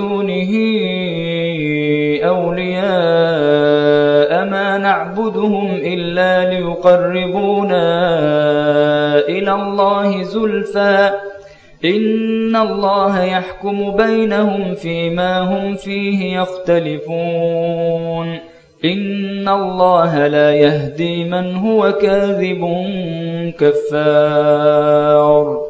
[0.00, 0.52] دونه
[2.24, 7.88] أولياء ما نعبدهم إلا ليقربونا
[9.18, 11.10] إلى الله زلفى.
[11.84, 18.38] إن الله يحكم بينهم فيما هم فيه يختلفون.
[18.84, 22.68] إن الله لا يهدي من هو كاذب
[23.58, 25.69] كفار.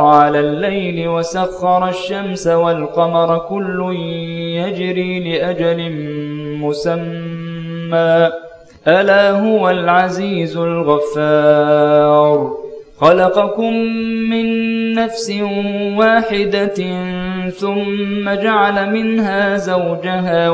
[0.00, 3.96] على الليل وسخر الشمس والقمر كل
[4.56, 5.90] يجري لأجل
[6.60, 8.30] مسمى.
[8.88, 12.52] ألا هو العزيز الغفار.
[13.00, 13.72] خلقكم
[14.30, 14.46] من
[14.94, 15.32] نفس
[15.96, 16.74] واحدة
[17.50, 20.50] ثم جعل منها زوجها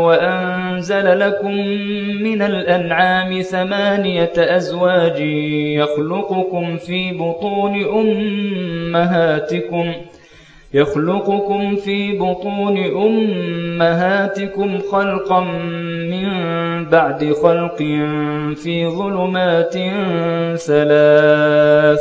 [0.79, 1.53] وأنزل لكم
[2.23, 5.21] من الأنعام ثمانية أزواج
[5.81, 7.75] يخلقكم في بطون
[8.95, 9.93] أمهاتكم
[10.75, 15.41] يخلقكم في بطون أمهاتكم خلقا
[16.11, 16.29] من
[16.85, 17.77] بعد خلق
[18.63, 19.75] في ظلمات
[20.59, 22.01] ثلاث.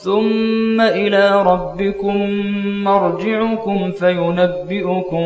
[0.00, 2.30] ثم إلى ربكم
[2.84, 5.24] مرجعكم فينبئكم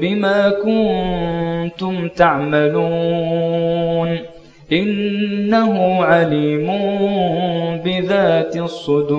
[0.00, 4.18] بما كنتم تعملون.
[4.72, 6.66] إنه عليم
[7.84, 9.18] بذات الصدور.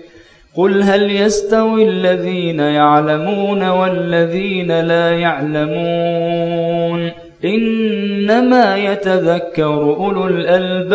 [0.55, 7.11] قل هل يستوي الذين يعلمون والذين لا يعلمون
[7.45, 10.91] إنما يتذكر أولو الألباب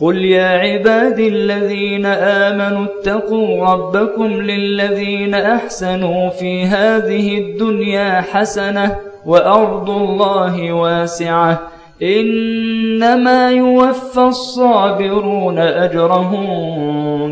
[0.00, 8.96] قل يا عبادي الذين آمنوا اتقوا ربكم للذين أحسنوا في هذه الدنيا حسنة
[9.26, 11.60] وأرض الله واسعة
[12.02, 17.05] إنما يوفى الصابرون أجرهم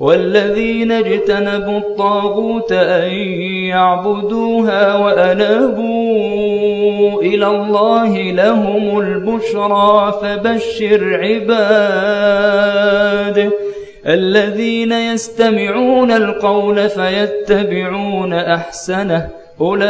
[0.00, 3.10] والذين اجتنبوا الطاغوت أن
[3.68, 6.28] يعبدوها وأنابوا
[7.22, 12.68] إلى الله لهم البشرى فبشر عباد
[14.06, 19.28] الذين يستمعون القول فيتبعون أحسنه
[19.60, 19.88] أولئك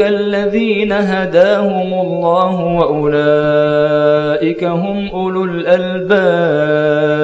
[0.00, 7.14] الذين هداهم الله وأولئك هم أولو الألباب.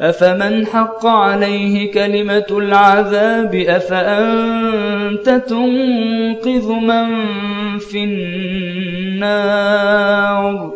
[0.00, 7.06] أفمن حق عليه كلمة العذاب؟ أفأنت تنقذ من
[7.78, 8.04] في
[9.14, 10.72] النار؟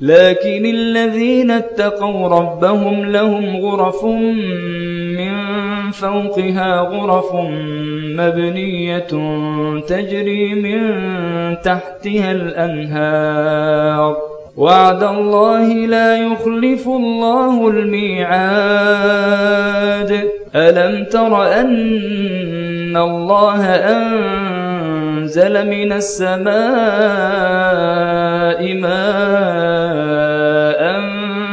[0.00, 5.34] لكن الذين اتقوا ربهم لهم غرف من
[5.90, 7.34] فوقها غرف
[8.16, 9.08] مبنية
[9.88, 10.80] تجري من
[11.62, 14.16] تحتها الأنهار.
[14.56, 18.36] وعد الله لا يخلف الله الميعاد.
[20.54, 26.56] ألم تر أن الله أنزل من السماء
[28.74, 29.56] ماء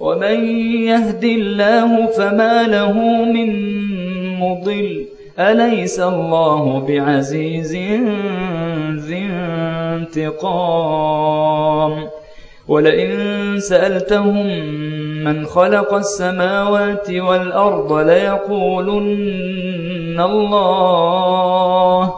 [0.00, 0.46] ومن
[0.86, 2.92] يهد الله فما له
[3.24, 3.50] من
[4.40, 5.06] مضل.
[5.38, 7.72] أليس الله بعزيز
[9.06, 9.30] ذي
[10.14, 12.08] انتقام؟
[12.68, 14.46] ولئن سألتهم
[15.24, 19.10] من خلق السماوات والأرض ليقولن
[20.20, 22.14] الله.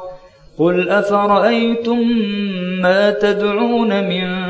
[0.58, 2.08] قل أفرأيتم
[2.82, 4.50] ما تدعون من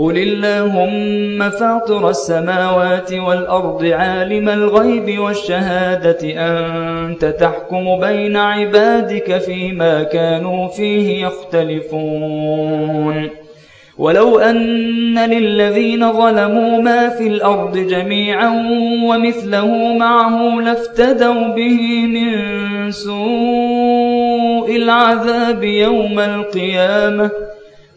[0.00, 11.26] قل اللهم فاطر السماوات والأرض عالم الغيب والشهادة أنت تحكم بين عبادك فيما كانوا فيه
[11.26, 12.80] يختلفون
[13.98, 18.48] ولو أن للذين ظلموا ما في الأرض جميعا
[19.04, 27.30] ومثله معه لافتدوا به من سوء العذاب يوم القيامة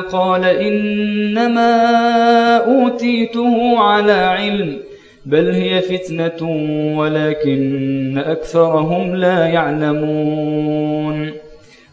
[0.00, 1.76] قال إنما
[2.56, 4.78] أوتيته على علم
[5.26, 6.48] بل هي فتنة
[6.98, 11.32] ولكن أكثرهم لا يعلمون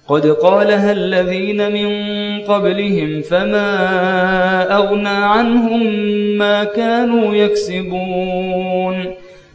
[0.07, 1.89] قد قالها الذين من
[2.41, 3.67] قبلهم فما
[4.75, 5.83] أغنى عنهم
[6.37, 9.22] ما كانوا يكسبون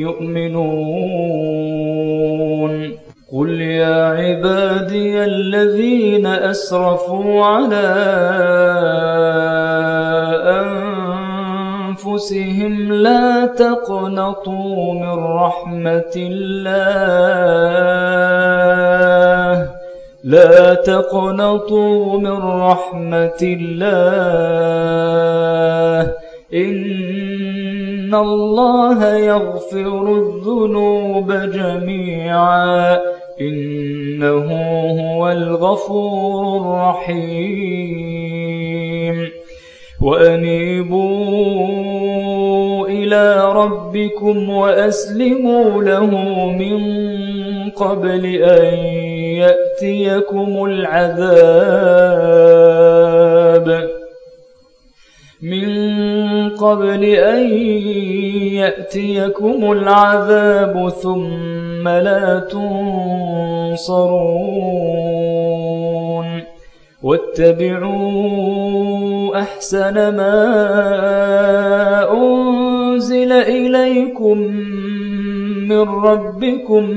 [0.00, 1.20] يؤمنون.
[3.32, 7.88] قل يا عبادي الذين أسرفوا على
[12.00, 16.80] أنفسهم لا تقنطوا من رحمة الله.
[20.24, 25.19] لا تقنطوا من رحمة الله.
[28.10, 32.98] إن الله يغفر الذنوب جميعا
[33.40, 34.48] إنه
[35.00, 36.56] هو الغفور
[37.06, 38.00] الرحيم
[40.02, 41.18] وأنيبوا
[42.88, 46.06] إلى ربكم وأسلموا له
[46.50, 46.80] من
[47.70, 48.64] قبل أن
[49.38, 51.90] يأتيكم العذاب
[55.42, 55.68] من
[56.60, 57.42] قبل أن
[58.52, 64.30] يأتيكم العذاب ثم لا تنصرون.
[67.02, 68.20] واتبعوا
[69.38, 70.36] أحسن ما
[72.12, 74.38] أنزل إليكم
[75.68, 76.90] من ربكم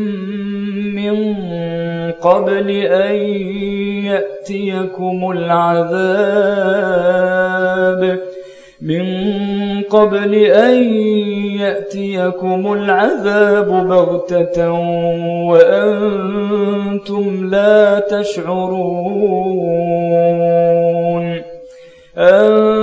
[0.96, 1.36] من
[2.22, 3.16] قبل أن
[4.06, 5.94] يأتيكم العذاب.
[8.84, 9.06] من
[9.82, 10.84] قبل أن
[11.60, 14.72] يأتيكم العذاب بغتة
[15.50, 19.24] وأنتم لا تشعرون.
[22.18, 22.83] أن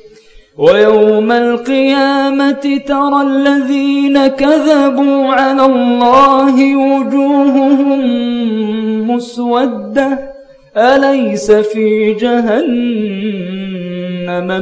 [0.57, 8.01] ويوم القيامة ترى الذين كذبوا على الله وجوههم
[9.11, 10.31] مسودة.
[10.77, 12.65] أليس في جهنم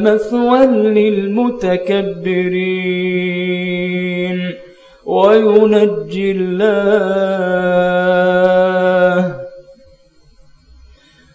[0.03, 1.99] مثوى للمتكبرين؟
[5.05, 7.49] وينجي الله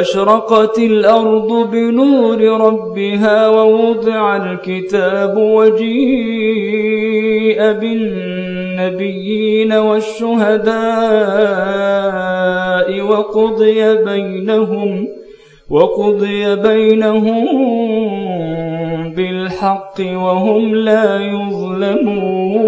[0.00, 6.92] وأشرقت الأرض بنور ربها ووضع الكتاب وجيء
[7.72, 10.70] بالنبيين والشهداء
[13.00, 15.08] وقضي بينهم
[15.70, 17.44] وقضي بينهم
[19.14, 22.60] بالحق وهم لا يظلمون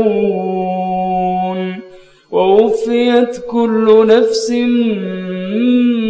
[2.32, 4.50] ووفيت كل نفس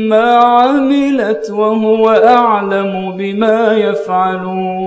[0.08, 0.34] ما
[1.22, 4.82] عملت وهو أعلم بما يفعلون.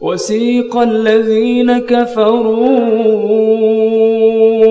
[0.00, 2.80] وسيق الذين كفروا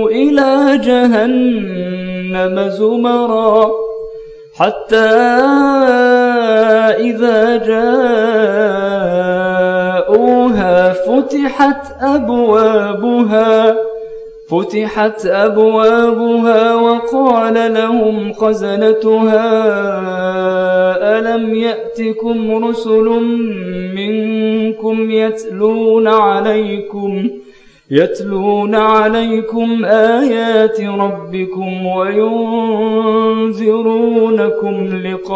[0.10, 3.72] إلى جهنم زمرا
[4.58, 4.96] حتى
[7.00, 8.36] إذا جاءوها
[10.94, 13.76] فتحت أبوابها.
[14.50, 19.46] فتحت أبوابها وقال لهم خزنتها
[21.20, 23.06] ألم يأتكم رسل
[23.96, 27.30] منكم يتلون عليكم
[27.92, 33.66] يتلون عليكم آيات ربكم وينذرونكم
[35.06, 35.36] لقاء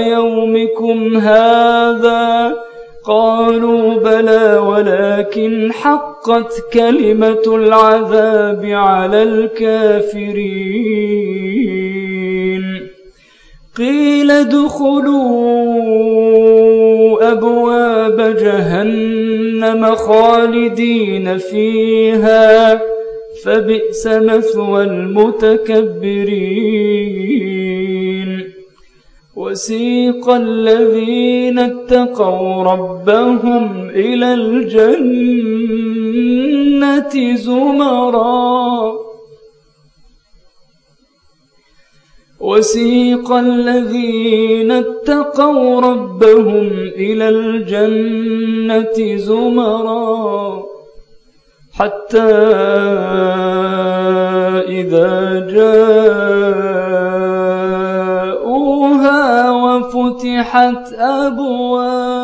[0.00, 2.54] يومكم هذا
[3.08, 10.68] قالوا بلى ولكن حقت كلمة العذاب على الكافرين.
[13.76, 15.18] قيل ادخلوا
[17.32, 22.80] أبواب جهنم خالدين فيها
[23.44, 26.08] فبئس مثوى المتكبرين.
[29.38, 35.54] وسيق الذين اتقوا ربهم إلى الجنة
[37.36, 38.92] زمرا.
[42.40, 46.68] وسيق الذين اتقوا ربهم
[47.06, 50.62] إلى الجنة زمرا.
[51.72, 52.32] حتى
[54.80, 55.12] إذا
[55.54, 57.17] جاءوها
[60.18, 62.18] وفتحت أبوابها.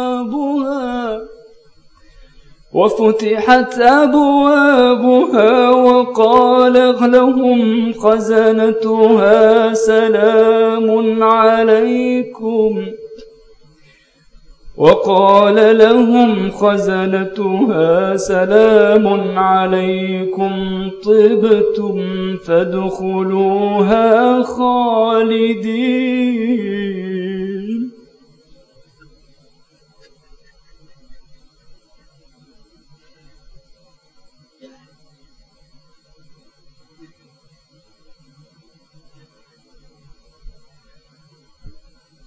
[2.72, 6.72] وفتحت أبوابها وقال
[7.12, 12.86] لهم خزنتها سلام عليكم.
[14.76, 20.52] وقال لهم خزنتها سلام عليكم
[21.04, 21.96] طبتم
[22.46, 26.23] فادخلوها خالدين.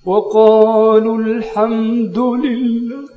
[0.08, 3.17] وقالوا الحمد لله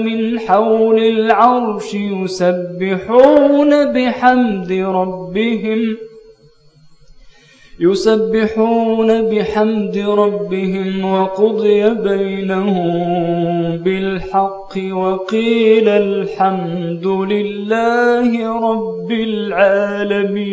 [0.05, 5.96] من حول العرش يسبحون بحمد ربهم
[7.81, 20.53] يسبحون بحمد ربهم وقضي بينهم بالحق وقيل الحمد لله رب العالمين